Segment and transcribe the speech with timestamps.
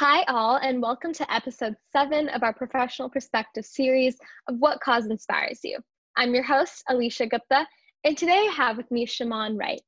[0.00, 4.16] Hi, all, and welcome to episode seven of our professional perspective series
[4.48, 5.76] of What Cause Inspires You.
[6.16, 7.66] I'm your host, Alicia Gupta,
[8.04, 9.82] and today I have with me Shimon Wright.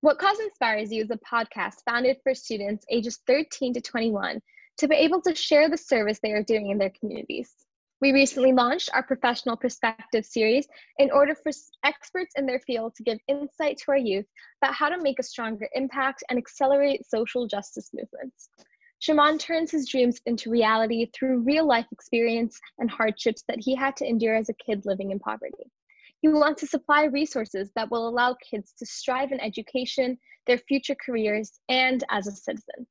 [0.00, 4.40] What Cause Inspires You is a podcast founded for students ages 13 to 21
[4.78, 7.52] to be able to share the service they are doing in their communities.
[8.00, 10.66] We recently launched our professional perspective series
[10.98, 11.52] in order for
[11.84, 14.24] experts in their field to give insight to our youth
[14.62, 18.48] about how to make a stronger impact and accelerate social justice movements.
[19.00, 23.96] Shimon turns his dreams into reality through real life experience and hardships that he had
[23.96, 25.70] to endure as a kid living in poverty.
[26.20, 30.96] He wants to supply resources that will allow kids to strive in education, their future
[30.96, 32.88] careers, and as a citizen.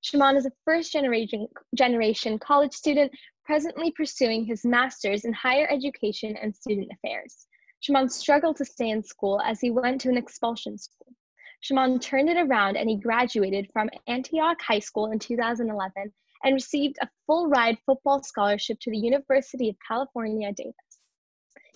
[0.00, 3.12] Shimon is a first generation, generation college student
[3.44, 7.46] presently pursuing his master's in higher education and student affairs.
[7.80, 11.14] Shimon struggled to stay in school as he went to an expulsion school.
[11.60, 16.96] Shimon turned it around and he graduated from Antioch High School in 2011 and received
[17.02, 20.74] a full ride football scholarship to the University of California, Davis.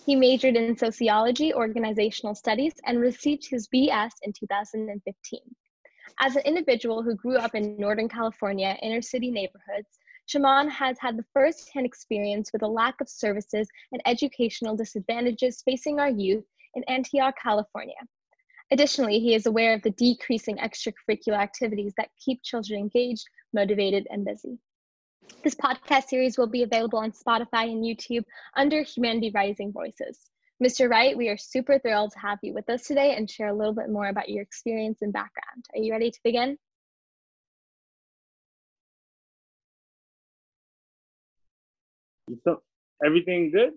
[0.03, 5.39] He majored in sociology, organizational studies, and received his BS in 2015.
[6.19, 11.17] As an individual who grew up in Northern California inner city neighborhoods, Shimon has had
[11.17, 16.83] the first-hand experience with a lack of services and educational disadvantages facing our youth in
[16.85, 17.95] Antioch, California.
[18.71, 24.25] Additionally, he is aware of the decreasing extracurricular activities that keep children engaged, motivated, and
[24.25, 24.57] busy.
[25.43, 28.23] This podcast series will be available on Spotify and YouTube
[28.55, 30.19] under Humanity Rising Voices.
[30.63, 30.89] Mr.
[30.89, 33.73] Wright, we are super thrilled to have you with us today and share a little
[33.73, 35.65] bit more about your experience and background.
[35.75, 36.57] Are you ready to begin?
[42.43, 42.61] So
[43.05, 43.73] everything good?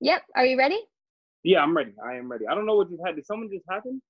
[0.00, 0.22] Yep.
[0.36, 0.78] Are you ready?
[1.44, 1.92] Yeah, I'm ready.
[2.04, 2.46] I am ready.
[2.46, 3.16] I don't know what just happened.
[3.16, 4.00] Did someone just happen?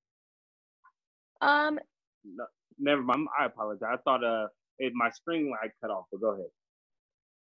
[1.41, 1.79] Um.
[2.25, 2.45] No,
[2.79, 3.29] never mind.
[3.39, 3.89] I apologize.
[3.93, 6.05] I thought uh, it, my screen light cut off.
[6.13, 6.47] But go ahead.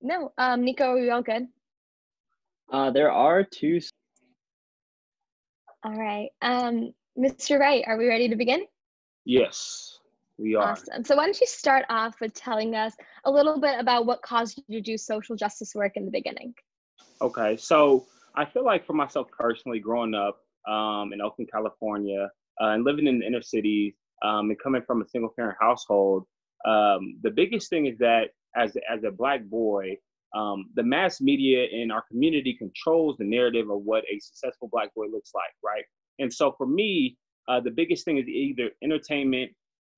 [0.01, 0.33] No.
[0.39, 0.65] Um.
[0.65, 1.47] Nico, are we all good?
[2.71, 3.81] Uh, there are two.
[5.85, 6.31] All right.
[6.41, 7.59] Um, Mr.
[7.59, 8.65] Wright, are we ready to begin?
[9.25, 9.99] Yes,
[10.39, 10.73] we are.
[10.73, 11.05] Awesome.
[11.05, 12.95] So why don't you start off with telling us
[13.25, 16.55] a little bit about what caused you to do social justice work in the beginning?
[17.21, 18.07] Okay, so
[18.37, 20.39] I feel like for myself personally, growing up
[20.69, 23.95] um, in Oakland, California, uh, and living in the inner cities,
[24.25, 26.25] um, and coming from a single parent household,
[26.67, 29.97] um, the biggest thing is that as as a black boy,
[30.35, 34.95] um, the mass media in our community controls the narrative of what a successful black
[34.95, 35.85] boy looks like, right?
[36.19, 37.17] And so for me,
[37.49, 39.51] uh, the biggest thing is either entertainment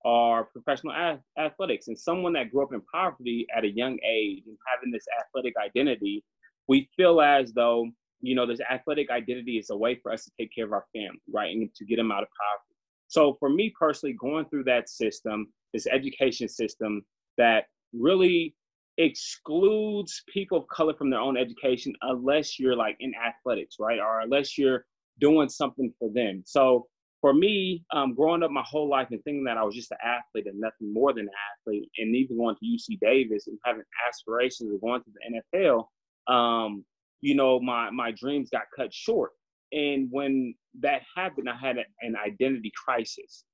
[0.05, 1.89] or professional a- athletics.
[1.89, 5.55] And someone that grew up in poverty at a young age and having this athletic
[5.57, 6.25] identity,
[6.69, 7.89] we feel as though
[8.27, 10.85] you know this athletic identity is a way for us to take care of our
[10.95, 12.75] family, right, and to get them out of poverty.
[13.09, 17.05] So for me personally, going through that system, this education system
[17.39, 18.55] that really
[18.99, 23.99] excludes people of color from their own education unless you're like in athletics, right?
[23.99, 24.85] Or unless you're
[25.21, 26.43] doing something for them.
[26.47, 26.87] So
[27.21, 29.99] for me, um, growing up my whole life and thinking that I was just an
[30.05, 33.83] athlete and nothing more than an athlete, and even going to UC Davis and having
[34.07, 35.87] aspirations of going to the NFL,
[36.33, 36.85] um,
[37.25, 39.31] you know, my my dreams got cut short.
[39.73, 43.45] And when that happened, I had a, an identity crisis.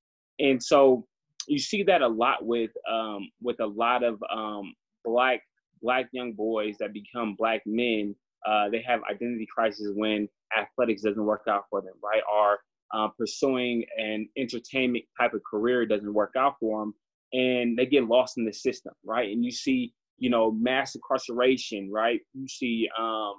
[0.40, 1.06] And so
[1.46, 5.42] you see that a lot with um, with a lot of um, black
[5.80, 8.14] black young boys that become black men
[8.46, 10.28] uh, they have identity crises when
[10.58, 12.58] athletics doesn't work out for them right or
[12.92, 16.94] uh, pursuing an entertainment type of career doesn't work out for them
[17.32, 21.90] and they get lost in the system right and you see you know mass incarceration
[21.90, 23.34] right you see um,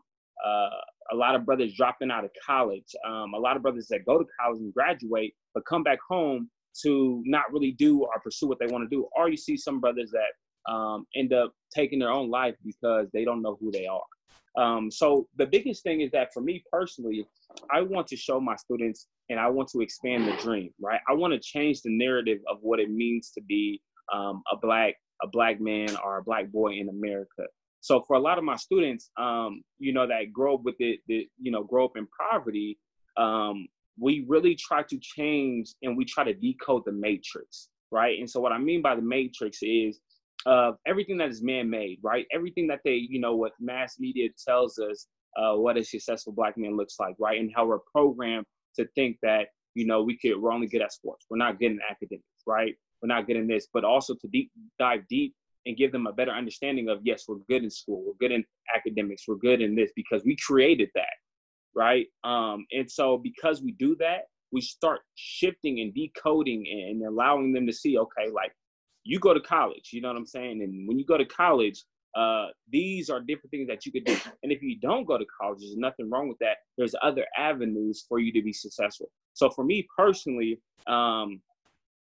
[0.45, 0.69] uh,
[1.11, 4.17] a lot of brothers dropping out of college um, a lot of brothers that go
[4.17, 6.49] to college and graduate but come back home
[6.83, 9.79] to not really do or pursue what they want to do or you see some
[9.79, 10.31] brothers that
[10.69, 14.01] um, end up taking their own life because they don't know who they are.
[14.57, 17.25] Um, so the biggest thing is that for me personally,
[17.73, 20.99] I want to show my students and I want to expand the dream, right?
[21.09, 23.81] I want to change the narrative of what it means to be
[24.13, 27.43] um, a black a black man or a black boy in America.
[27.81, 30.99] So for a lot of my students, um, you know, that grow up with it,
[31.07, 32.77] you know, grow up in poverty,
[33.17, 33.67] um,
[33.99, 38.19] we really try to change and we try to decode the matrix, right?
[38.19, 39.99] And so what I mean by the matrix is
[40.45, 42.25] of everything that is man-made, right?
[42.33, 45.07] Everything that they, you know, what mass media tells us
[45.37, 47.39] uh, what a successful black man looks like, right?
[47.39, 48.45] And how we're programmed
[48.77, 51.71] to think that, you know, we could we're only good at sports, we're not good
[51.71, 52.73] in academics, right?
[53.01, 55.33] We're not good in this, but also to deep dive deep
[55.65, 58.43] and give them a better understanding of yes, we're good in school, we're good in
[58.75, 61.13] academics, we're good in this because we created that,
[61.75, 62.07] right?
[62.23, 64.21] Um, and so because we do that,
[64.51, 68.51] we start shifting and decoding and allowing them to see, okay, like
[69.03, 69.89] you go to college.
[69.93, 70.61] You know what I'm saying?
[70.61, 71.83] And when you go to college,
[72.15, 74.17] uh, these are different things that you could do.
[74.43, 76.57] And if you don't go to college, there's nothing wrong with that.
[76.77, 79.09] There's other avenues for you to be successful.
[79.33, 81.41] So for me personally, um,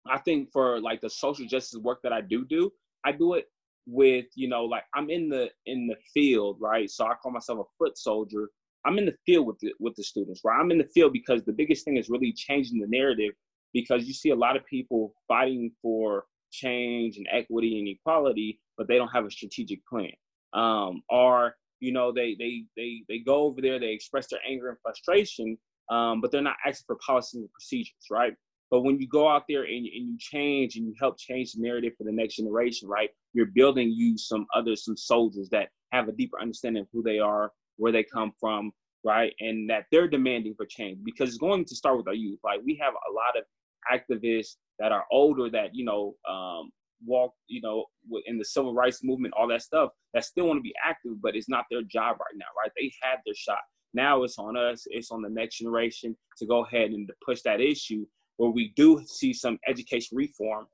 [0.07, 2.71] I think for like the social justice work that I do do,
[3.05, 3.45] I do it
[3.87, 6.89] with you know like I'm in the in the field, right?
[6.89, 8.49] So I call myself a foot soldier.
[8.85, 10.59] I'm in the field with the with the students, right?
[10.59, 13.33] I'm in the field because the biggest thing is really changing the narrative
[13.73, 18.87] because you see a lot of people fighting for change and equity and equality, but
[18.87, 20.11] they don't have a strategic plan.
[20.53, 24.69] Um, or you know they they they they go over there, they express their anger
[24.69, 25.57] and frustration,
[25.91, 28.33] um, but they're not asking for policies and procedures, right?
[28.71, 31.61] But when you go out there and, and you change and you help change the
[31.61, 33.09] narrative for the next generation, right?
[33.33, 37.19] You're building you some other some soldiers that have a deeper understanding of who they
[37.19, 38.71] are, where they come from,
[39.03, 39.33] right?
[39.39, 42.39] And that they're demanding for change because it's going to start with our youth.
[42.43, 43.45] Like we have a lot of
[43.91, 46.71] activists that are older that you know um,
[47.05, 47.85] walk, you know,
[48.25, 51.35] in the civil rights movement, all that stuff, that still want to be active, but
[51.35, 52.71] it's not their job right now, right?
[52.75, 53.59] They had their shot.
[53.93, 57.41] Now it's on us, it's on the next generation to go ahead and to push
[57.43, 58.05] that issue
[58.37, 60.67] where we do see some education reform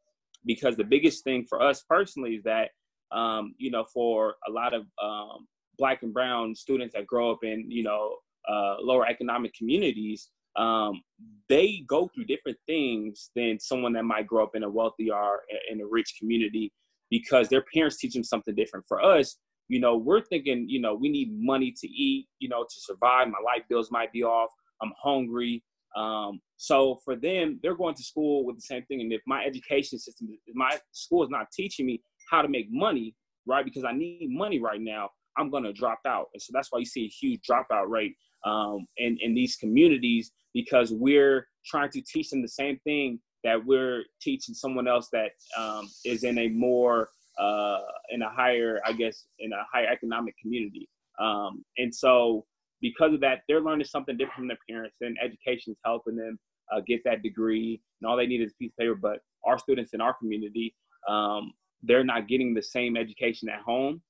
[0.45, 2.69] because the biggest thing for us personally is that
[3.11, 5.47] um, you know for a lot of um,
[5.77, 8.15] black and brown students that grow up in you know
[8.49, 11.01] uh, lower economic communities um,
[11.47, 15.41] they go through different things than someone that might grow up in a wealthy or
[15.71, 16.73] in a rich community
[17.09, 18.85] because their parents teach them something different.
[18.87, 19.37] For us
[19.67, 23.27] you know we're thinking you know we need money to eat you know to survive.
[23.27, 24.49] My light bills might be off.
[24.81, 25.63] I'm hungry
[25.95, 29.01] um, so for them, they're going to school with the same thing.
[29.01, 32.67] And if my education system, if my school is not teaching me how to make
[32.71, 33.15] money,
[33.45, 36.27] right, because I need money right now, I'm going to drop out.
[36.33, 38.15] And so that's why you see a huge dropout rate
[38.45, 43.63] um, in, in these communities because we're trying to teach them the same thing that
[43.65, 47.09] we're teaching someone else that um, is in a more,
[47.39, 47.79] uh,
[48.09, 50.87] in a higher, I guess, in a higher economic community.
[51.19, 52.45] Um, and so
[52.81, 56.39] because of that, they're learning something different from their parents, and education is helping them
[56.73, 57.81] uh, get that degree.
[58.01, 58.95] And all they need is a piece of paper.
[58.95, 60.75] But our students in our community,
[61.07, 64.01] um, they're not getting the same education at home,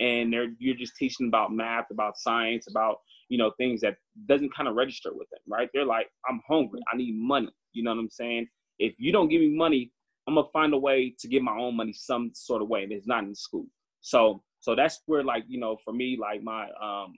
[0.00, 2.98] and they're you're just teaching about math, about science, about
[3.28, 3.96] you know things that
[4.26, 5.68] doesn't kind of register with them, right?
[5.72, 7.52] They're like, I'm hungry, I need money.
[7.72, 8.48] You know what I'm saying?
[8.78, 9.90] If you don't give me money,
[10.26, 12.92] I'm gonna find a way to get my own money some sort of way, and
[12.92, 13.66] it's not in school.
[14.00, 17.14] So so that's where like you know for me like my um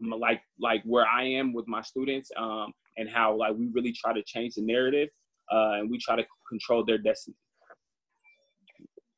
[0.00, 4.12] like like where I am with my students um, and how like we really try
[4.12, 5.08] to change the narrative
[5.52, 7.36] uh, and we try to control their destiny.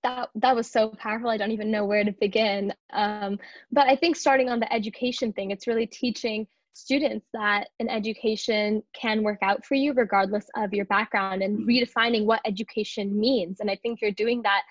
[0.03, 1.31] That that was so powerful.
[1.31, 2.75] I don't even know where to begin.
[2.93, 3.39] Um,
[3.71, 8.83] but I think starting on the education thing, it's really teaching students that an education
[8.95, 11.69] can work out for you regardless of your background and mm-hmm.
[11.69, 13.61] redefining what education means.
[13.61, 14.63] And I think you're doing that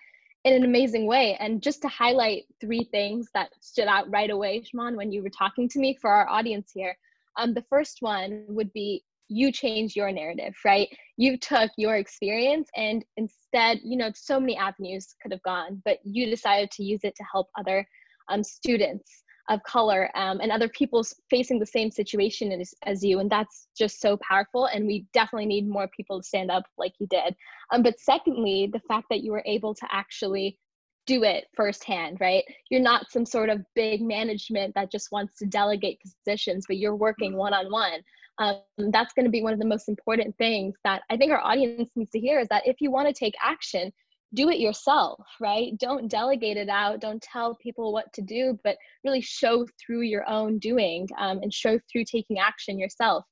[0.43, 1.37] in an amazing way.
[1.39, 5.29] And just to highlight three things that stood out right away, Shimon, when you were
[5.29, 6.97] talking to me for our audience here.
[7.37, 10.89] Um, the first one would be you change your narrative, right?
[11.15, 15.99] You took your experience and instead, you know, so many avenues could have gone, but
[16.03, 17.87] you decided to use it to help other
[18.29, 23.19] um, students of color um, and other people facing the same situation as, as, you
[23.19, 26.93] and that's just so powerful and we definitely need more people to stand up like
[26.99, 27.35] you did.
[27.71, 30.57] Um, but secondly the fact that you were able to actually
[31.05, 32.43] do it firsthand right?
[32.69, 36.95] You're not some sort of big management that just wants to delegate positions but you're
[36.95, 37.99] working one-on-one.
[38.37, 41.41] Um, that's going to be one of the most important things that i think our
[41.41, 43.91] audience needs to hear is that if you want to take action
[44.33, 45.77] do it yourself, right?
[45.77, 47.01] Don't delegate it out.
[47.01, 51.53] Don't tell people what to do, but really show through your own doing um, and
[51.53, 53.25] show through taking action yourself.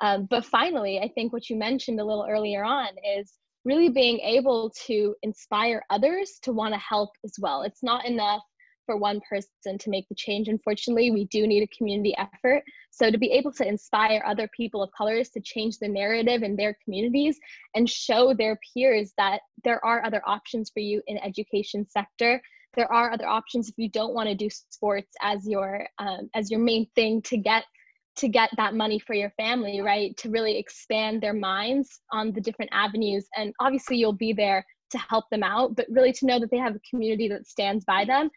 [0.00, 3.32] Um, but finally, I think what you mentioned a little earlier on is
[3.64, 7.62] really being able to inspire others to want to help as well.
[7.62, 8.42] It's not enough
[8.88, 10.48] for one person to make the change.
[10.48, 12.62] Unfortunately, we do need a community effort.
[12.90, 16.56] So to be able to inspire other people of colors to change the narrative in
[16.56, 17.38] their communities
[17.74, 22.40] and show their peers that there are other options for you in education sector.
[22.76, 26.50] There are other options if you don't want to do sports as your um, as
[26.50, 27.64] your main thing to get
[28.16, 30.16] to get that money for your family, right?
[30.16, 33.26] To really expand their minds on the different avenues.
[33.36, 36.56] And obviously, you'll be there to help them out, but really to know that they
[36.56, 38.30] have a community that stands by them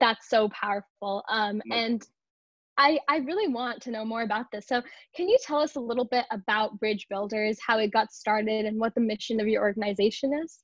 [0.00, 1.22] that's so powerful.
[1.28, 2.02] Um, and
[2.78, 4.66] I, I really want to know more about this.
[4.66, 4.82] So,
[5.14, 8.80] can you tell us a little bit about Bridge Builders, how it got started, and
[8.80, 10.60] what the mission of your organization is?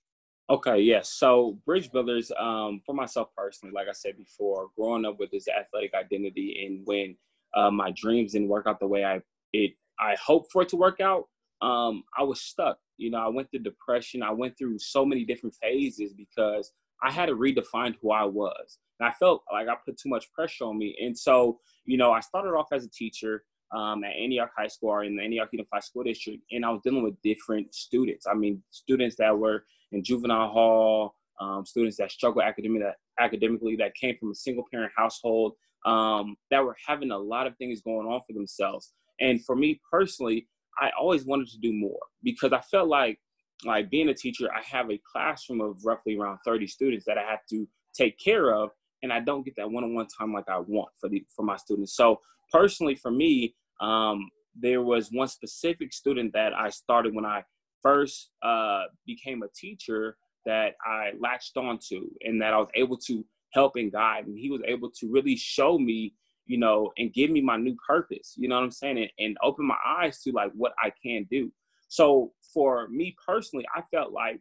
[0.48, 1.10] Okay, yes.
[1.10, 5.46] So, Bridge Builders, um, for myself personally, like I said before, growing up with this
[5.48, 7.16] athletic identity, and when
[7.54, 9.20] uh, my dreams didn't work out the way I
[9.52, 11.24] it I hoped for it to work out,
[11.62, 12.78] um, I was stuck.
[12.96, 14.22] You know, I went through depression.
[14.22, 18.78] I went through so many different phases because I had to redefine who I was.
[18.98, 20.96] And I felt like I put too much pressure on me.
[21.00, 24.90] And so, you know, I started off as a teacher um, at Antioch High School
[24.90, 28.26] or in the Antioch Unified School District, and I was dealing with different students.
[28.26, 32.82] I mean, students that were in juvenile hall, um, students that struggle academic,
[33.18, 37.56] academically, that came from a single parent household, um, that were having a lot of
[37.56, 38.92] things going on for themselves.
[39.20, 40.48] And for me personally,
[40.80, 43.18] I always wanted to do more because I felt like,
[43.64, 47.22] like being a teacher, I have a classroom of roughly around 30 students that I
[47.22, 48.70] have to take care of,
[49.02, 51.96] and I don't get that one-on-one time like I want for the for my students.
[51.96, 52.20] So
[52.52, 57.44] personally, for me, um, there was one specific student that I started when I
[57.82, 63.24] first uh, became a teacher that I latched onto and that I was able to
[63.52, 64.26] help and guide.
[64.26, 66.14] And he was able to really show me,
[66.46, 68.98] you know, and give me my new purpose, you know what I'm saying?
[68.98, 71.52] And, and open my eyes to like what I can do.
[71.88, 74.40] So for me personally, I felt like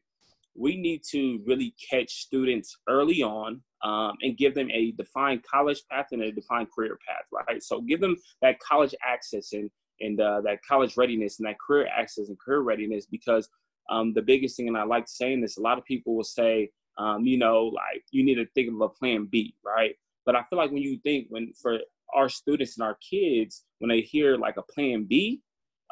[0.56, 5.84] we need to really catch students early on um, and give them a defined college
[5.90, 7.62] path and a defined career path, right?
[7.62, 9.70] So give them that college access and
[10.02, 13.48] and uh, that college readiness and that career access and career readiness because
[13.90, 16.72] um, the biggest thing, and I like saying this, a lot of people will say,
[16.98, 19.96] um, you know, like you need to think of a plan B, right?
[20.26, 21.78] But I feel like when you think, when for
[22.14, 25.42] our students and our kids, when they hear like a plan B,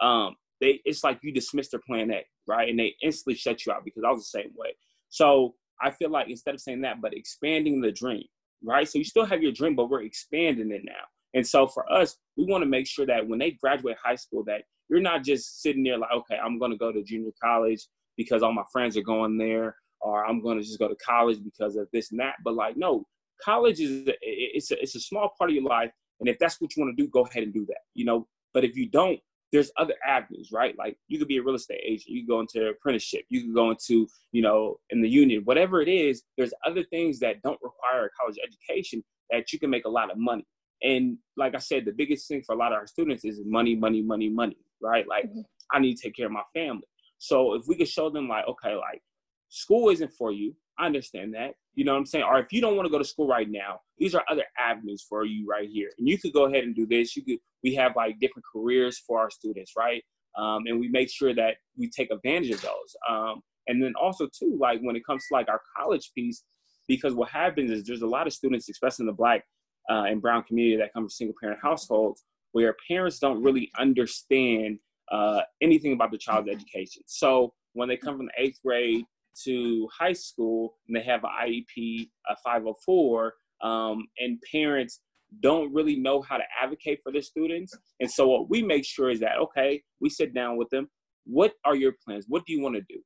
[0.02, 2.68] um, they it's like you dismiss their plan A, right?
[2.68, 4.76] And they instantly shut you out because I was the same way.
[5.10, 5.54] So
[5.84, 8.24] I feel like instead of saying that, but expanding the dream,
[8.64, 8.88] right?
[8.88, 11.04] So you still have your dream, but we're expanding it now.
[11.34, 14.44] And so for us, we want to make sure that when they graduate high school,
[14.46, 17.88] that you're not just sitting there like, okay, I'm going to go to junior college
[18.18, 21.40] because all my friends are going there, or I'm going to just go to college
[21.44, 22.36] because of this and that.
[22.44, 23.06] But like, no,
[23.44, 26.76] college is it's a, it's a small part of your life, and if that's what
[26.76, 27.80] you want to do, go ahead and do that.
[27.96, 29.20] You know, but if you don't,
[29.54, 30.76] there's other avenues, right?
[30.78, 33.42] Like you could be a real estate agent, you could go into an apprenticeship, you
[33.42, 37.42] could go into, you know, in the union, whatever it is, there's other things that
[37.44, 40.46] don't require a college education that you can make a lot of money.
[40.82, 43.76] And like I said, the biggest thing for a lot of our students is money,
[43.76, 45.08] money, money, money, right?
[45.08, 45.42] Like mm-hmm.
[45.72, 46.88] I need to take care of my family.
[47.20, 49.02] So if we could show them like, okay, like
[49.50, 50.56] school isn't for you.
[50.78, 51.54] I understand that.
[51.76, 52.26] You know what I'm saying?
[52.26, 55.06] Or if you don't want to go to school right now, these are other avenues
[55.08, 55.90] for you right here.
[55.98, 57.16] And you could go ahead and do this.
[57.16, 60.04] You could we have like different careers for our students, right?
[60.38, 62.96] Um, and we make sure that we take advantage of those.
[63.10, 66.44] Um, and then also too, like when it comes to like our college piece,
[66.88, 69.44] because what happens is there's a lot of students, especially in the black
[69.90, 74.80] uh, and brown community that come from single parent households where parents don't really understand
[75.12, 77.04] uh, anything about the child's education.
[77.06, 79.06] So when they come from the eighth grade
[79.46, 85.02] to high school and they have an IEP, a 504, um, and parents
[85.40, 87.74] don't really know how to advocate for their students.
[88.00, 90.90] And so what we make sure is that, okay, we sit down with them.
[91.26, 92.26] What are your plans?
[92.28, 93.00] What do you want to do?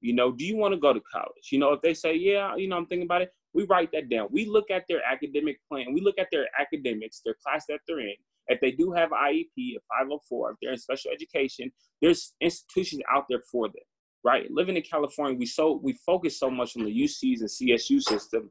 [0.00, 1.48] You know, do you want to go to college?
[1.50, 4.08] You know, if they say, yeah, you know, I'm thinking about it, we write that
[4.08, 4.28] down.
[4.30, 5.92] We look at their academic plan.
[5.92, 8.14] We look at their academics, their class that they're in.
[8.48, 11.70] If they do have IEP, a 504, if they're in special education,
[12.00, 13.84] there's institutions out there for them,
[14.24, 14.50] right?
[14.50, 18.50] Living in California, we so we focus so much on the UCs and CSU system.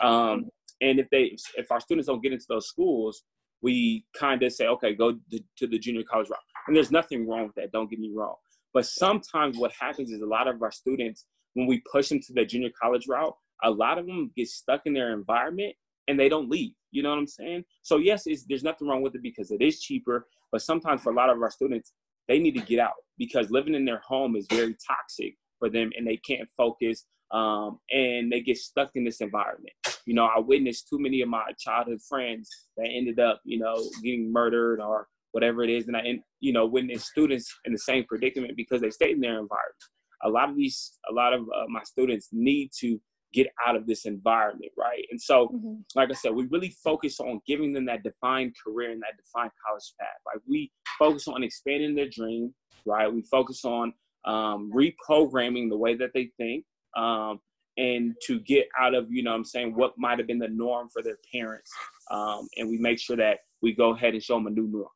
[0.00, 0.50] Um,
[0.80, 3.22] and if they if our students don't get into those schools,
[3.62, 6.40] we kind of say, okay, go to, to the junior college route.
[6.66, 7.72] And there's nothing wrong with that.
[7.72, 8.36] Don't get me wrong.
[8.72, 12.32] But sometimes what happens is a lot of our students, when we push them to
[12.32, 15.74] the junior college route, a lot of them get stuck in their environment
[16.08, 16.72] and they don't leave.
[16.92, 17.64] You know what I'm saying?
[17.82, 20.26] So yes, there's nothing wrong with it because it is cheaper.
[20.50, 21.92] But sometimes for a lot of our students,
[22.30, 25.90] they need to get out because living in their home is very toxic for them,
[25.96, 27.04] and they can't focus.
[27.32, 29.74] Um, and they get stuck in this environment.
[30.04, 33.76] You know, I witnessed too many of my childhood friends that ended up, you know,
[34.02, 37.78] getting murdered or whatever it is, and I, and, you know, witnessed students in the
[37.78, 39.84] same predicament because they stayed in their environment.
[40.24, 43.00] A lot of these, a lot of uh, my students need to
[43.32, 45.04] get out of this environment, right?
[45.10, 45.74] And so, mm-hmm.
[45.94, 49.52] like I said, we really focus on giving them that defined career and that defined
[49.66, 50.08] college path.
[50.26, 53.12] Like we focus on expanding their dream, right?
[53.12, 53.92] We focus on
[54.24, 56.64] um, reprogramming the way that they think,
[56.96, 57.40] um,
[57.76, 60.88] and to get out of, you know, I'm saying what might have been the norm
[60.92, 61.70] for their parents,
[62.10, 64.88] um, and we make sure that we go ahead and show them a new norm.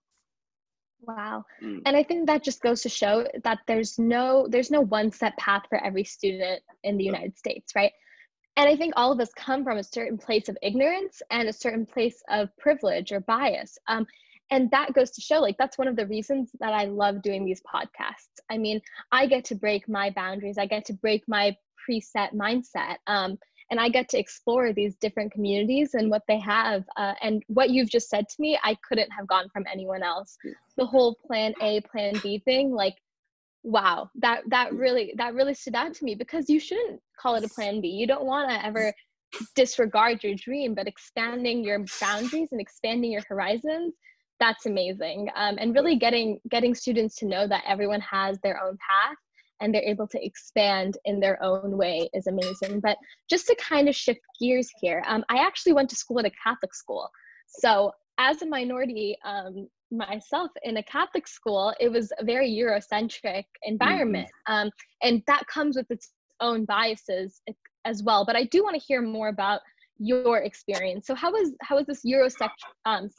[1.07, 1.45] Wow.
[1.63, 1.83] Mm.
[1.87, 5.37] And I think that just goes to show that there's no there's no one set
[5.37, 7.93] path for every student in the United States, right?
[8.57, 11.53] And I think all of us come from a certain place of ignorance and a
[11.53, 13.79] certain place of privilege or bias.
[13.89, 14.07] Um,
[14.51, 17.45] and that goes to show like that's one of the reasons that I love doing
[17.45, 18.41] these podcasts.
[18.51, 18.81] I mean,
[19.11, 21.57] I get to break my boundaries, I get to break my
[21.89, 22.97] preset mindset.
[23.07, 23.39] Um,
[23.71, 26.85] and I get to explore these different communities and what they have.
[26.97, 30.37] Uh, and what you've just said to me, I couldn't have gone from anyone else.
[30.77, 32.97] The whole plan A, plan B thing, like
[33.65, 37.45] wow that that really that really stood out to me because you shouldn't call it
[37.45, 37.89] a plan b.
[37.89, 38.93] You don't want to ever
[39.57, 43.95] disregard your dream but expanding your boundaries and expanding your horizons
[44.41, 45.29] that's amazing.
[45.37, 49.17] Um, and really getting getting students to know that everyone has their own path
[49.61, 52.81] and they're able to expand in their own way is amazing.
[52.81, 52.99] But
[53.31, 56.33] just to kind of shift gears here um, i actually went to school at a
[56.43, 57.09] catholic school.
[57.47, 63.45] So as a minority um, myself in a Catholic school, it was a very Eurocentric
[63.63, 64.29] environment.
[64.49, 64.67] Mm-hmm.
[64.67, 64.71] Um,
[65.03, 66.11] and that comes with its
[66.41, 67.41] own biases
[67.85, 68.25] as well.
[68.25, 69.61] But I do want to hear more about
[69.99, 71.07] your experience.
[71.07, 72.51] So how was how was this Eurocentric
[72.85, 73.11] um,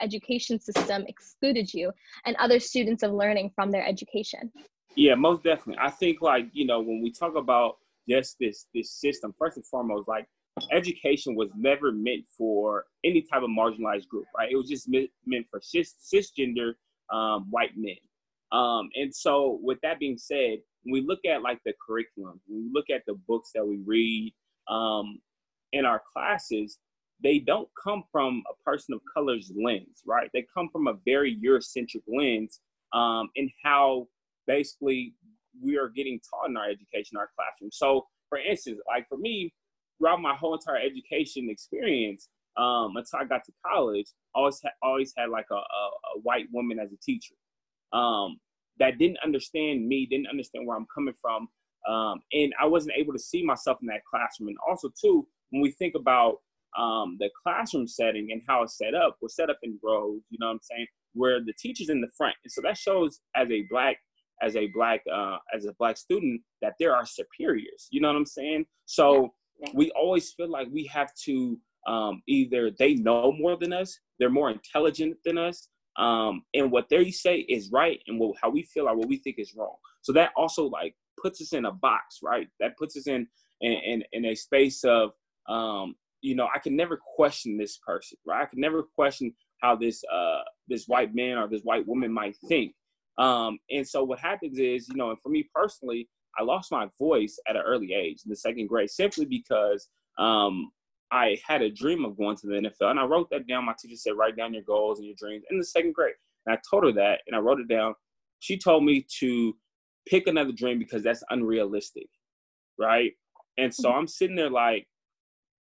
[0.00, 1.92] education system excluded you
[2.24, 4.52] and other students of learning from their education?
[4.96, 5.82] Yeah, most definitely.
[5.82, 9.66] I think like, you know, when we talk about just this this system, first and
[9.66, 10.26] foremost, like
[10.70, 14.50] education was never meant for any type of marginalized group, right?
[14.50, 16.72] It was just meant, meant for cis, cisgender
[17.12, 17.96] um, white men.
[18.52, 22.64] Um, and so, with that being said, when we look at like the curriculum, when
[22.64, 24.32] we look at the books that we read
[24.68, 25.20] um,
[25.72, 26.78] in our classes,
[27.22, 30.30] they don't come from a person of color's lens, right?
[30.32, 32.60] They come from a very Eurocentric lens
[32.92, 34.08] um, in how
[34.46, 35.14] basically
[35.62, 37.70] we are getting taught in our education, our classroom.
[37.72, 39.52] So, for instance, like for me,
[40.00, 45.30] throughout my whole entire education experience um, until I got to college, always always had
[45.30, 47.34] like a, a, a white woman as a teacher
[47.92, 48.38] um,
[48.78, 51.48] that didn't understand me, didn't understand where I'm coming from,
[51.88, 54.48] um, and I wasn't able to see myself in that classroom.
[54.48, 56.36] And also, too, when we think about
[56.78, 60.22] um, the classroom setting and how it's set up, we're set up in rows.
[60.30, 60.86] You know what I'm saying?
[61.14, 63.98] Where the teacher's in the front, and so that shows as a black
[64.42, 67.88] as a black uh, as a black student that there are superiors.
[67.90, 68.66] You know what I'm saying?
[68.86, 69.32] So
[69.74, 74.30] we always feel like we have to um, either they know more than us, they're
[74.30, 78.62] more intelligent than us, um, and what they say is right, and what, how we
[78.62, 79.74] feel or what we think is wrong.
[80.02, 82.48] So that also like puts us in a box, right?
[82.60, 83.26] That puts us in
[83.60, 85.10] in, in, in a space of
[85.48, 88.42] um, you know I can never question this person, right?
[88.42, 92.36] I can never question how this uh, this white man or this white woman might
[92.48, 92.74] think.
[93.18, 96.88] Um, and so what happens is, you know, and for me personally, I lost my
[96.98, 99.88] voice at an early age in the second grade simply because
[100.18, 100.70] um,
[101.10, 102.90] I had a dream of going to the NFL.
[102.90, 103.64] And I wrote that down.
[103.64, 106.14] My teacher said, write down your goals and your dreams in the second grade.
[106.46, 107.94] And I told her that and I wrote it down.
[108.38, 109.56] She told me to
[110.08, 112.08] pick another dream because that's unrealistic.
[112.78, 113.12] Right.
[113.58, 113.98] And so mm-hmm.
[113.98, 114.86] I'm sitting there like,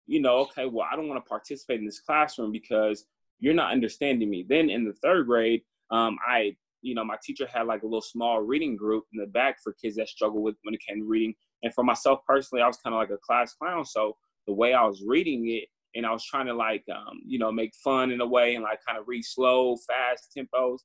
[0.07, 3.05] you know, okay, well, I don't want to participate in this classroom because
[3.39, 4.45] you're not understanding me.
[4.47, 8.01] Then in the third grade, um, I you know, my teacher had like a little
[8.01, 11.05] small reading group in the back for kids that struggle with when it came to
[11.05, 11.33] reading.
[11.63, 13.85] And for myself personally, I was kind of like a class clown.
[13.85, 14.17] So
[14.47, 17.51] the way I was reading it, and I was trying to like, um, you know,
[17.51, 20.79] make fun in a way and like kind of read slow, fast tempos.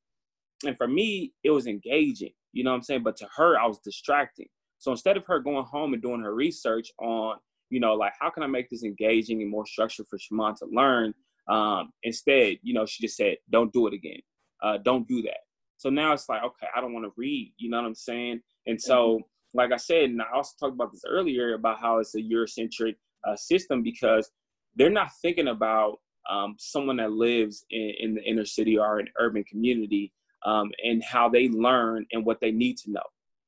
[0.66, 3.02] And for me, it was engaging, you know what I'm saying?
[3.02, 4.48] But to her, I was distracting.
[4.78, 7.36] So instead of her going home and doing her research on,
[7.70, 10.66] you know, like how can I make this engaging and more structured for Shimon to
[10.70, 11.14] learn?
[11.48, 14.20] Um, instead, you know, she just said, don't do it again.
[14.62, 15.38] Uh, don't do that.
[15.78, 17.54] So now it's like, okay, I don't want to read.
[17.56, 18.40] You know what I'm saying?
[18.66, 19.58] And so, mm-hmm.
[19.58, 22.96] like I said, and I also talked about this earlier about how it's a Eurocentric
[23.26, 24.30] uh, system because
[24.74, 29.08] they're not thinking about um, someone that lives in, in, the inner city or an
[29.18, 30.12] urban community
[30.44, 33.02] um, and how they learn and what they need to know.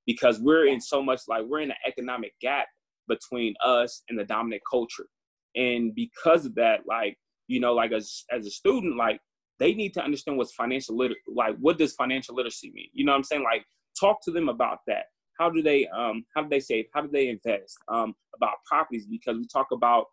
[0.06, 2.68] Because we're in so much like we're in an economic gap
[3.06, 5.06] between us and the dominant culture.
[5.54, 9.20] And because of that, like, you know, like as, as a student, like
[9.60, 12.88] they need to understand what's financial lit like what does financial literacy mean?
[12.92, 13.44] You know what i'm saying?
[13.44, 13.64] Like
[13.98, 15.04] talk to them about that.
[15.38, 16.86] How do they um how do they save?
[16.92, 19.06] How do they invest um about properties?
[19.06, 20.06] Because we talk about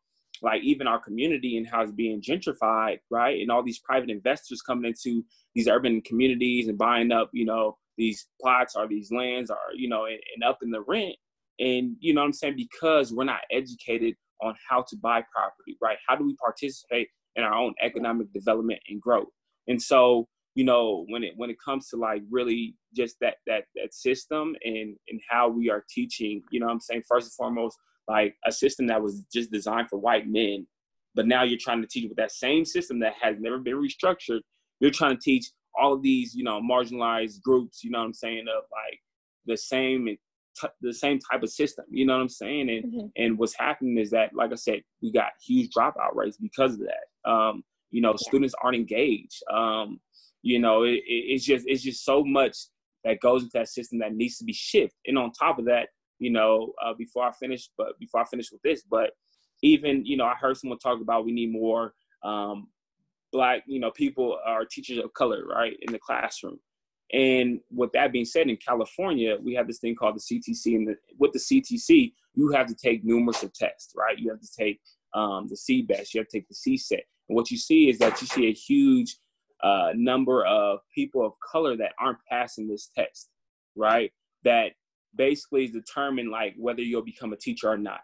[0.43, 3.41] like even our community and how it's being gentrified right?
[3.41, 7.77] And all these private investors coming into these urban communities and buying up you know
[7.97, 11.15] these plots or these lands or you know and, and up in the rent.
[11.59, 12.57] And you know what i'm saying?
[12.57, 15.97] Because we're not educated on how to buy property right?
[16.05, 17.07] How do we participate
[17.37, 19.29] in our own economic development and growth
[19.67, 23.65] and so, you know, when it when it comes to like really just that that
[23.75, 27.77] that system and and how we are teaching, you know I'm saying, first and foremost,
[28.07, 30.67] like a system that was just designed for white men,
[31.15, 34.41] but now you're trying to teach with that same system that has never been restructured.
[34.79, 35.45] You're trying to teach
[35.79, 38.99] all of these, you know, marginalized groups, you know what I'm saying, of like
[39.45, 40.17] the same
[40.59, 41.85] T- the same type of system.
[41.89, 42.69] You know what I'm saying?
[42.69, 43.07] And mm-hmm.
[43.15, 46.79] and what's happening is that, like I said, we got huge dropout rates because of
[46.79, 47.29] that.
[47.29, 47.63] Um,
[47.97, 49.41] you know, students aren't engaged.
[49.51, 49.99] Um,
[50.43, 52.55] you know, it, it's just it's just so much
[53.03, 54.99] that goes into that system that needs to be shifted.
[55.07, 55.87] And on top of that,
[56.19, 59.13] you know, uh, before I finish, but before I finish with this, but
[59.63, 62.67] even you know, I heard someone talk about we need more um,
[63.31, 66.59] black, you know, people are teachers of color, right, in the classroom.
[67.13, 70.87] And with that being said, in California, we have this thing called the CTC, and
[70.87, 74.19] the, with the CTC, you have to take numerous of tests, right?
[74.19, 74.79] You have to take
[75.15, 77.01] um, the CBEST, you have to take the CSET.
[77.29, 79.17] And what you see is that you see a huge
[79.63, 83.29] uh, number of people of color that aren't passing this test,
[83.75, 84.11] right?
[84.43, 84.71] That
[85.15, 88.01] basically is determined like whether you'll become a teacher or not.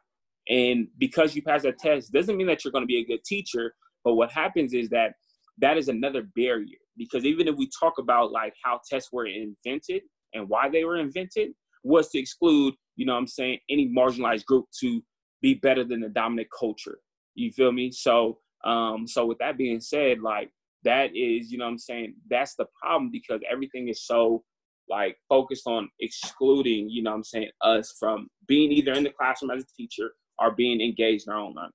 [0.50, 3.24] And because you pass that test doesn't mean that you're going to be a good
[3.24, 3.74] teacher.
[4.04, 5.14] But what happens is that
[5.60, 10.04] that is another barrier because even if we talk about like how tests were invented
[10.34, 11.52] and why they were invented
[11.84, 15.02] was to exclude, you know I'm saying, any marginalized group to
[15.42, 17.00] be better than the dominant culture.
[17.36, 17.92] You feel me?
[17.92, 20.50] So um so with that being said, like
[20.84, 24.44] that is, you know I'm saying, that's the problem because everything is so
[24.90, 29.52] like focused on excluding, you know I'm saying, us from being either in the classroom
[29.52, 31.72] as a teacher or being engaged in our own learning.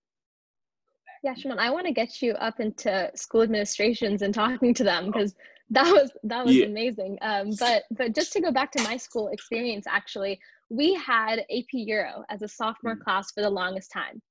[1.22, 5.06] Yeah, Shimon, I want to get you up into school administrations and talking to them
[5.06, 5.34] because
[5.70, 6.66] that was that was yeah.
[6.66, 7.18] amazing.
[7.22, 10.38] Um, but but just to go back to my school experience, actually,
[10.70, 13.02] we had AP Euro as a sophomore mm-hmm.
[13.02, 14.22] class for the longest time,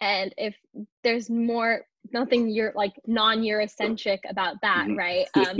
[0.00, 0.56] and if
[1.04, 4.96] there's more nothing you're like non-Eurocentric about that, mm-hmm.
[4.96, 5.26] right?
[5.36, 5.56] Um,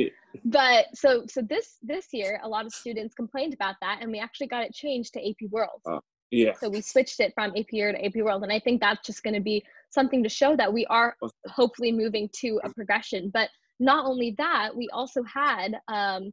[0.47, 4.19] but so so this this year, a lot of students complained about that, and we
[4.19, 5.83] actually got it changed to AP World.
[5.87, 6.01] Uh,
[6.31, 6.53] yeah.
[6.59, 9.23] So we switched it from AP Euro to AP World, and I think that's just
[9.23, 13.31] going to be something to show that we are hopefully moving to a progression.
[13.33, 16.33] But not only that, we also had um,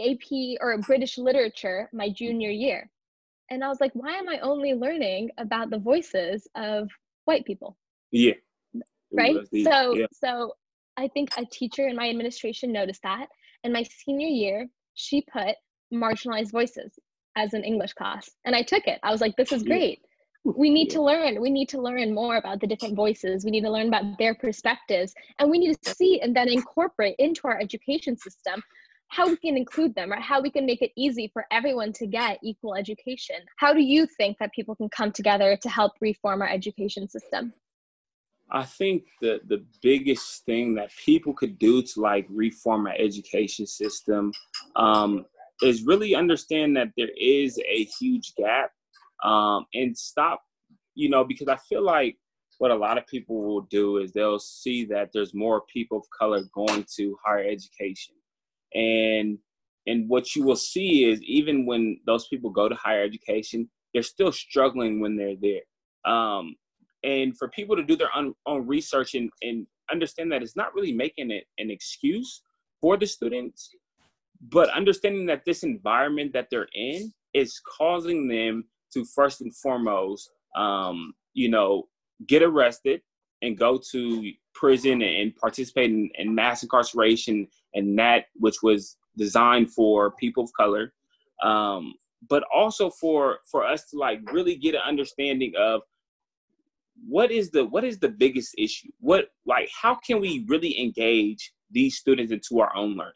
[0.00, 2.90] AP or British literature my junior year.
[3.50, 6.88] And I was like, why am I only learning about the voices of
[7.24, 7.76] white people?
[8.10, 8.34] Yeah.
[9.12, 9.36] Right?
[9.50, 10.06] The, so yeah.
[10.12, 10.52] so
[10.96, 13.26] I think a teacher in my administration noticed that.
[13.64, 15.54] And my senior year, she put
[15.92, 16.92] marginalized voices
[17.36, 18.28] as an English class.
[18.44, 18.98] And I took it.
[19.02, 20.00] I was like, this is great
[20.44, 23.62] we need to learn we need to learn more about the different voices we need
[23.62, 27.58] to learn about their perspectives and we need to see and then incorporate into our
[27.58, 28.62] education system
[29.08, 32.06] how we can include them or how we can make it easy for everyone to
[32.06, 36.40] get equal education how do you think that people can come together to help reform
[36.40, 37.52] our education system
[38.50, 43.66] i think the the biggest thing that people could do to like reform our education
[43.66, 44.32] system
[44.76, 45.24] um,
[45.62, 48.70] is really understand that there is a huge gap
[49.24, 50.42] um, and stop,
[50.94, 52.16] you know, because I feel like
[52.58, 56.04] what a lot of people will do is they'll see that there's more people of
[56.16, 58.14] color going to higher education,
[58.74, 59.38] and
[59.86, 64.02] and what you will see is even when those people go to higher education, they're
[64.02, 66.12] still struggling when they're there.
[66.12, 66.56] Um,
[67.04, 70.74] and for people to do their own, own research and, and understand that it's not
[70.74, 72.42] really making it an excuse
[72.80, 73.70] for the students,
[74.40, 80.30] but understanding that this environment that they're in is causing them to first and foremost,
[80.56, 81.84] um, you know,
[82.26, 83.00] get arrested
[83.42, 89.70] and go to prison and participate in, in, mass incarceration and that which was designed
[89.70, 90.92] for people of color.
[91.44, 91.94] Um,
[92.28, 95.82] but also for for us to like really get an understanding of
[97.06, 101.52] what is the what is the biggest issue what like how can we really engage
[101.70, 103.12] these students into our own learning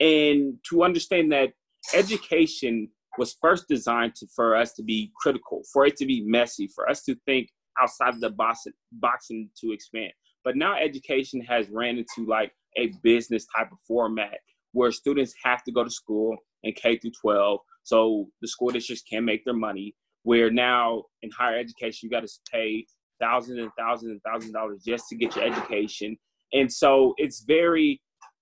[0.00, 1.50] and to understand that
[1.94, 6.68] education was first designed to, for us to be critical, for it to be messy,
[6.74, 7.48] for us to think
[7.80, 10.12] outside of the box, boxing to expand.
[10.44, 14.38] But now education has ran into like a business type of format
[14.72, 19.04] where students have to go to school in K through 12, so the school districts
[19.10, 19.94] can make their money.
[20.22, 22.86] Where now in higher education, you got to pay
[23.20, 26.16] thousands and thousands and thousands of dollars just to get your education,
[26.52, 28.00] and so it's very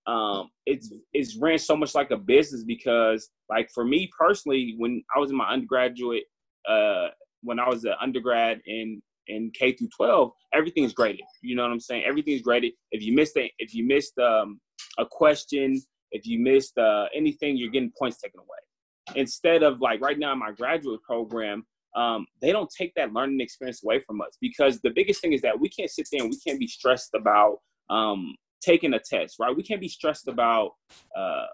[0.09, 5.03] um, it's it's ran so much like a business because like for me personally when
[5.15, 6.25] i was in my undergraduate
[6.69, 7.09] uh
[7.43, 11.21] when i was an undergrad in in k through 12 everything's graded.
[11.43, 12.05] You know what i'm saying?
[12.07, 12.73] Everything's graded.
[12.91, 14.61] If you missed a, if you missed um,
[14.99, 15.79] a question
[16.11, 19.21] if you missed uh, anything you're getting points taken away.
[19.21, 21.67] Instead of like right now in my graduate program
[21.99, 24.39] um, they don't take that learning experience away from us.
[24.41, 27.11] Because the biggest thing is that we can't sit there and we can't be stressed
[27.15, 27.59] about
[27.91, 29.55] um, taking a test, right?
[29.55, 30.73] We can't be stressed about
[31.17, 31.47] uh,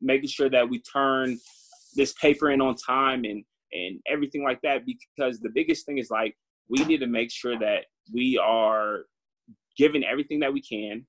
[0.00, 1.38] making sure that we turn
[1.94, 4.82] this paper in on time and and everything like that.
[4.84, 6.36] Because the biggest thing is like
[6.68, 9.04] we need to make sure that we are
[9.76, 11.06] giving everything that we can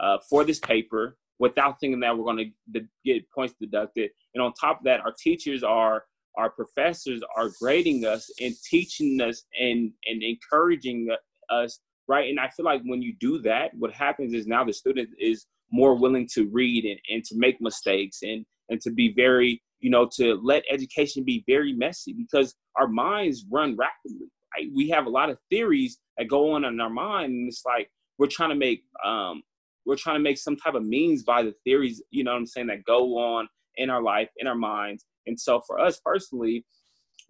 [0.00, 4.10] uh, for this paper without thinking that we're going to get points deducted.
[4.34, 6.04] And on top of that our teachers are
[6.36, 11.08] our professors are grading us and teaching us and and encouraging
[11.50, 12.28] us right?
[12.28, 15.46] And I feel like when you do that, what happens is now the student is
[15.72, 19.90] more willing to read and, and to make mistakes and and to be very, you
[19.90, 24.28] know, to let education be very messy because our minds run rapidly.
[24.56, 24.68] Right?
[24.74, 27.90] We have a lot of theories that go on in our mind, and it's like
[28.18, 29.42] we're trying to make um,
[29.84, 32.46] we're trying to make some type of means by the theories, you know what I'm
[32.46, 35.04] saying, that go on in our life, in our minds.
[35.26, 36.64] And so for us personally,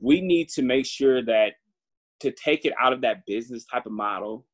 [0.01, 1.53] we need to make sure that
[2.21, 4.47] to take it out of that business type of model,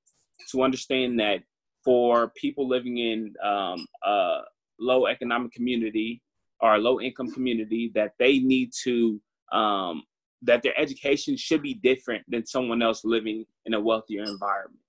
[0.51, 1.41] to understand that
[1.85, 4.39] for people living in um, a
[4.79, 6.23] low economic community
[6.61, 9.21] or a low income community, that they need to
[9.53, 10.05] um,
[10.43, 14.81] that their education should be different than someone else living in a wealthier environment.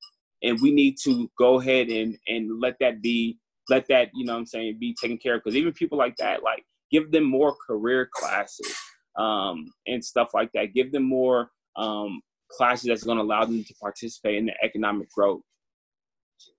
[0.44, 3.38] And we need to go ahead and and let that be
[3.70, 5.44] let that, you know what I'm saying, be taken care of.
[5.44, 8.76] Because even people like that, like give them more career classes
[9.18, 10.74] um, and stuff like that.
[10.74, 15.10] Give them more um, classes that's going to allow them to participate in the economic
[15.12, 15.42] growth.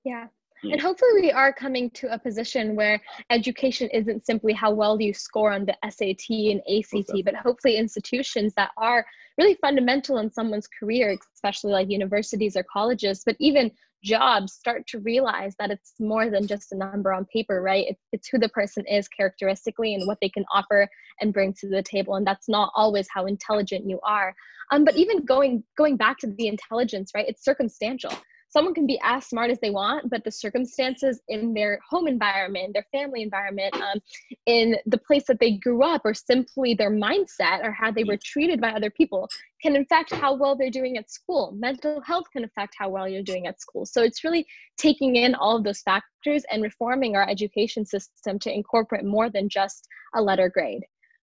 [0.05, 0.27] Yeah,
[0.71, 5.13] and hopefully, we are coming to a position where education isn't simply how well you
[5.13, 9.05] score on the SAT and ACT, but hopefully, institutions that are
[9.39, 14.99] really fundamental in someone's career, especially like universities or colleges, but even jobs start to
[15.01, 17.87] realize that it's more than just a number on paper, right?
[17.89, 20.89] It's, it's who the person is characteristically and what they can offer
[21.21, 22.17] and bring to the table.
[22.17, 24.35] And that's not always how intelligent you are.
[24.71, 27.29] Um, but even going going back to the intelligence, right?
[27.29, 28.13] It's circumstantial
[28.53, 32.75] someone can be as smart as they want, but the circumstances in their home environment,
[32.75, 33.99] their family environment, um,
[34.47, 38.19] in the place that they grew up, or simply their mindset or how they were
[38.23, 39.29] treated by other people
[39.63, 41.53] can affect how well they're doing at school.
[41.57, 43.87] Mental health can affect how well you're doing at school.
[43.87, 48.53] So it's really taking in all of those factors and reforming our education system to
[48.53, 50.85] incorporate more than just a letter grade.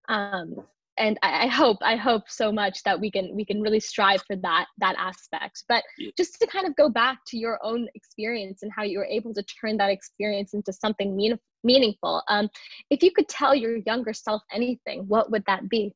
[0.09, 0.57] Um,
[0.99, 4.23] and I, I, hope i hope so much that we can we can really strive
[4.27, 5.65] for that that aspect.
[5.69, 5.83] But
[6.17, 9.35] just to kind of go back to your own experience and how you were able
[9.35, 12.49] to turn that experience into something mean, meaningful um,
[12.91, 15.95] if you could tell your younger self anything what would that be?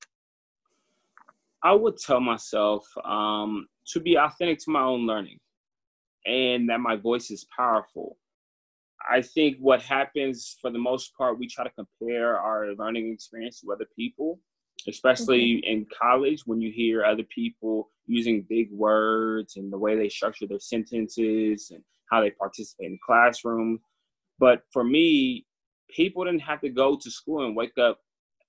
[1.62, 5.38] I would tell myself um, to be authentic to my own learning
[6.24, 8.16] and that my voice is powerful.
[9.10, 13.60] I think what happens for the most part, we try to compare our learning experience
[13.60, 14.38] to other people
[14.86, 15.70] especially mm-hmm.
[15.70, 20.46] in college when you hear other people using big words and the way they structure
[20.46, 23.80] their sentences and how they participate in the classroom.
[24.38, 25.46] But for me,
[25.90, 27.98] people didn't have to go to school and wake up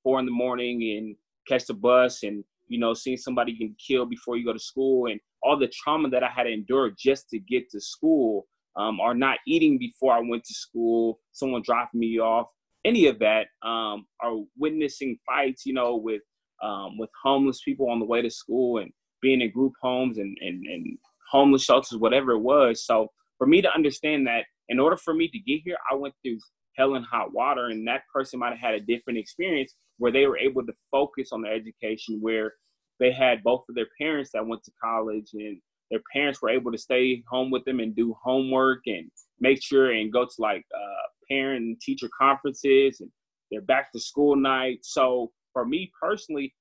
[0.04, 1.16] four in the morning and
[1.48, 5.08] catch the bus and you know seeing somebody get killed before you go to school
[5.08, 9.00] and all the trauma that I had to endure just to get to school, um,
[9.00, 12.48] or not eating before I went to school, someone dropping me off,
[12.86, 16.22] any of that, um, or witnessing fights, you know, with
[16.64, 20.38] um, with homeless people on the way to school and being in group homes and,
[20.42, 20.98] and, and
[21.32, 22.86] homeless shelters, whatever it was.
[22.86, 26.14] So for me to understand that in order for me to get here, I went
[26.22, 26.40] through
[26.76, 30.26] hell and hot water, and that person might have had a different experience where they
[30.26, 32.54] were able to focus on their education, where
[33.00, 35.62] they had both of their parents that went to college and
[35.92, 39.92] their parents were able to stay home with them and do homework and make sure
[39.92, 43.10] and go to like uh, parent and teacher conferences and
[43.52, 44.80] their back to school night.
[44.82, 46.54] So for me personally,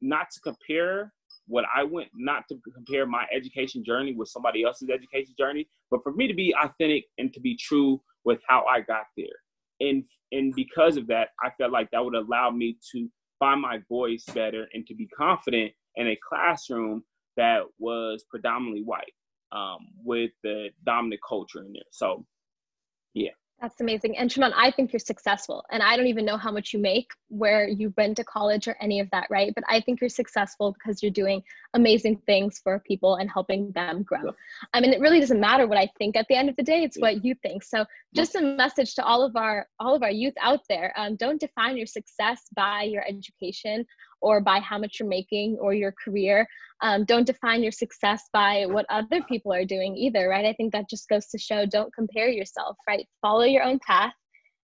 [0.00, 1.12] not to compare
[1.46, 6.02] what I went, not to compare my education journey with somebody else's education journey, but
[6.02, 9.26] for me to be authentic and to be true with how I got there.
[9.80, 13.08] And and because of that, I felt like that would allow me to
[13.38, 17.04] find my voice better and to be confident in a classroom
[17.36, 19.12] that was predominantly white
[19.52, 21.82] um, with the dominant culture in there.
[21.90, 22.24] So,
[23.12, 23.30] yeah.
[23.64, 24.18] That's amazing.
[24.18, 25.64] And Shimon, I think you're successful.
[25.70, 28.76] And I don't even know how much you make, where you've been to college or
[28.78, 29.54] any of that, right?
[29.54, 34.02] But I think you're successful because you're doing amazing things for people and helping them
[34.02, 34.32] grow.
[34.74, 36.82] I mean, it really doesn't matter what I think at the end of the day,
[36.82, 37.62] it's what you think.
[37.62, 40.92] So just a message to all of our all of our youth out there.
[40.94, 43.86] Um, don't define your success by your education
[44.24, 46.46] or by how much you're making or your career.
[46.80, 50.44] Um, don't define your success by what other people are doing either, right?
[50.44, 53.06] I think that just goes to show don't compare yourself, right?
[53.22, 54.12] Follow your own path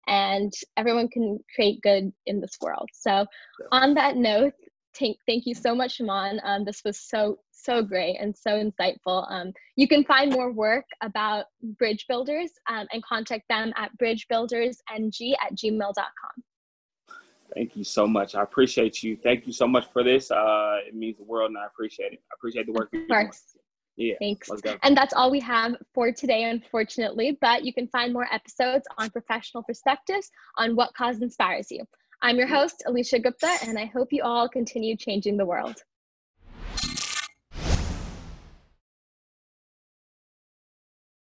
[0.07, 2.89] and everyone can create good in this world.
[2.93, 3.25] So,
[3.71, 4.53] on that note,
[4.97, 6.39] thank, thank you so much, Shimon.
[6.43, 9.31] Um, this was so, so great and so insightful.
[9.31, 11.45] Um, you can find more work about
[11.77, 16.43] Bridge Builders um, and contact them at bridgebuildersng at gmail.com.
[17.55, 18.35] Thank you so much.
[18.35, 19.17] I appreciate you.
[19.17, 20.31] Thank you so much for this.
[20.31, 22.21] Uh, it means the world, and I appreciate it.
[22.31, 22.93] I appreciate the work.
[22.93, 23.57] Of course.
[23.97, 24.15] Yeah.
[24.19, 24.49] Thanks.
[24.83, 27.37] And that's all we have for today, unfortunately.
[27.41, 31.83] But you can find more episodes on professional perspectives on what cause inspires you.
[32.21, 35.83] I'm your host, Alicia Gupta, and I hope you all continue changing the world.